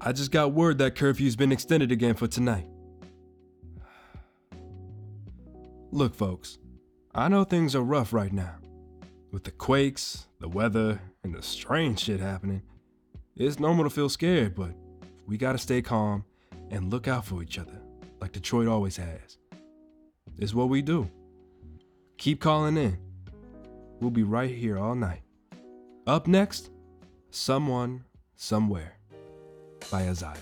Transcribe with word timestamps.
I 0.00 0.12
just 0.12 0.30
got 0.30 0.52
word 0.52 0.78
that 0.78 0.94
curfew's 0.94 1.34
been 1.34 1.50
extended 1.50 1.90
again 1.90 2.14
for 2.14 2.28
tonight. 2.28 2.66
Look, 5.90 6.14
folks, 6.14 6.58
I 7.14 7.28
know 7.28 7.42
things 7.42 7.74
are 7.74 7.82
rough 7.82 8.12
right 8.12 8.32
now. 8.32 8.54
With 9.32 9.42
the 9.42 9.50
quakes, 9.50 10.26
the 10.38 10.48
weather, 10.48 11.00
and 11.24 11.34
the 11.34 11.42
strange 11.42 12.00
shit 12.00 12.20
happening, 12.20 12.62
it's 13.36 13.58
normal 13.58 13.84
to 13.84 13.90
feel 13.90 14.08
scared, 14.08 14.54
but 14.54 14.70
we 15.26 15.36
gotta 15.36 15.58
stay 15.58 15.82
calm 15.82 16.24
and 16.70 16.92
look 16.92 17.08
out 17.08 17.24
for 17.24 17.42
each 17.42 17.58
other, 17.58 17.80
like 18.20 18.32
Detroit 18.32 18.68
always 18.68 18.96
has. 18.96 19.38
It's 20.38 20.54
what 20.54 20.68
we 20.68 20.80
do. 20.80 21.10
Keep 22.18 22.40
calling 22.40 22.76
in. 22.76 22.98
We'll 24.00 24.10
be 24.10 24.22
right 24.22 24.50
here 24.50 24.78
all 24.78 24.94
night. 24.94 25.22
Up 26.06 26.28
next, 26.28 26.70
Someone, 27.30 28.04
Somewhere 28.36 28.97
Bayersal. 29.92 30.36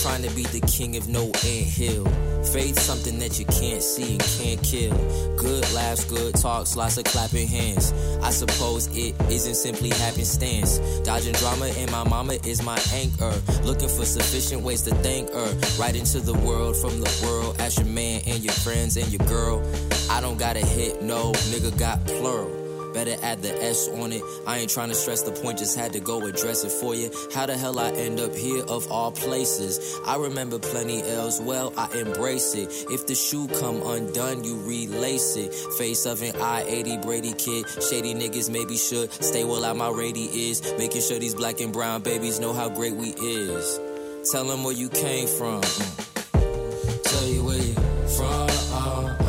Trying 0.00 0.22
to 0.22 0.30
be 0.30 0.42
the 0.44 0.60
king 0.66 0.96
of 0.96 1.08
no 1.08 1.26
ant 1.26 1.66
hill. 1.66 2.04
Faith 2.52 2.78
something 2.78 3.18
that 3.18 3.38
you 3.38 3.44
can't 3.46 3.82
see 3.82 4.12
and 4.12 4.20
can't 4.20 4.62
kill. 4.62 4.96
Good 5.36 5.70
laughs, 5.72 6.04
good 6.04 6.34
talks, 6.34 6.76
lots 6.76 6.98
of 6.98 7.04
clapping 7.04 7.46
hands. 7.46 7.92
I 8.22 8.30
suppose 8.30 8.88
it 8.96 9.14
isn't 9.30 9.54
simply 9.54 9.90
happenstance. 9.90 10.78
Dodging 11.00 11.34
drama 11.34 11.66
and 11.66 11.90
my 11.90 12.04
mama 12.08 12.34
is 12.44 12.62
my 12.62 12.80
anchor. 12.92 13.32
Looking 13.62 13.88
for 13.88 14.04
sufficient 14.04 14.62
ways 14.62 14.82
to 14.82 14.94
thank 14.96 15.30
her. 15.32 15.58
Right 15.78 15.94
into 15.94 16.20
the 16.20 16.34
world 16.34 16.76
from 16.76 17.00
the 17.00 17.20
world. 17.24 17.60
As 17.60 17.76
your 17.78 17.86
man 17.86 18.22
and 18.26 18.42
your 18.42 18.54
friends 18.54 18.96
and 18.96 19.10
your 19.12 19.26
girl. 19.28 19.62
I 20.10 20.20
don't 20.20 20.38
got 20.38 20.56
a 20.56 20.66
hit, 20.66 21.02
no, 21.02 21.32
nigga 21.32 21.78
got 21.78 22.04
plural. 22.06 22.61
Better 22.92 23.16
add 23.22 23.42
the 23.42 23.54
S 23.62 23.88
on 23.88 24.12
it. 24.12 24.22
I 24.46 24.58
ain't 24.58 24.70
trying 24.70 24.88
to 24.88 24.94
stress 24.94 25.22
the 25.22 25.32
point, 25.32 25.58
just 25.58 25.78
had 25.78 25.92
to 25.92 26.00
go 26.00 26.24
address 26.26 26.64
it 26.64 26.72
for 26.72 26.94
you. 26.94 27.10
How 27.34 27.46
the 27.46 27.56
hell 27.56 27.78
I 27.78 27.90
end 27.90 28.20
up 28.20 28.34
here 28.34 28.64
of 28.64 28.90
all 28.90 29.12
places? 29.12 29.98
I 30.06 30.16
remember 30.16 30.58
plenty 30.58 31.02
else, 31.02 31.40
well, 31.40 31.72
I 31.76 31.90
embrace 31.96 32.54
it. 32.54 32.68
If 32.90 33.06
the 33.06 33.14
shoe 33.14 33.48
come 33.48 33.82
undone, 33.82 34.44
you 34.44 34.60
relace 34.62 35.36
it. 35.36 35.54
Face 35.78 36.06
of 36.06 36.22
an 36.22 36.36
I 36.40 36.62
80 36.62 36.98
Brady 36.98 37.32
kid. 37.32 37.68
Shady 37.68 38.14
niggas 38.14 38.50
maybe 38.50 38.76
should 38.76 39.12
stay 39.12 39.44
well 39.44 39.64
out 39.64 39.76
my 39.76 39.90
rady 39.90 40.50
is. 40.50 40.62
Making 40.78 41.02
sure 41.02 41.18
these 41.18 41.34
black 41.34 41.60
and 41.60 41.72
brown 41.72 42.02
babies 42.02 42.40
know 42.40 42.52
how 42.52 42.68
great 42.68 42.94
we 42.94 43.10
is. 43.10 43.80
Tell 44.30 44.44
them 44.44 44.62
where 44.62 44.74
you 44.74 44.88
came 44.88 45.26
from. 45.26 45.60
Mm. 45.62 47.02
Tell 47.02 47.28
you 47.28 47.44
where 47.44 47.58
you 47.58 47.74
from. 48.16 49.21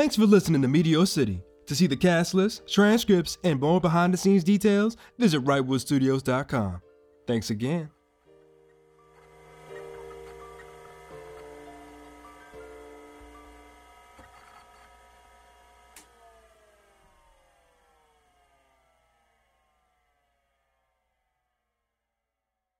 Thanks 0.00 0.16
for 0.16 0.24
listening 0.24 0.62
to 0.62 0.68
Meteor 0.68 1.04
City. 1.04 1.42
To 1.66 1.74
see 1.74 1.86
the 1.86 1.94
cast 1.94 2.32
list, 2.32 2.66
transcripts, 2.66 3.36
and 3.44 3.60
more 3.60 3.82
behind 3.82 4.14
the 4.14 4.16
scenes 4.16 4.42
details, 4.42 4.96
visit 5.18 5.44
rightwoodstudios.com. 5.44 6.80
Thanks 7.26 7.50
again. 7.50 7.90